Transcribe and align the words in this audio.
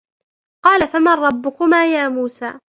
قَالَ 0.63 0.87
فَمَنْ 0.87 1.07
رَبُّكُمَا 1.13 1.85
يَا 1.93 2.09
مُوسَى 2.09 2.59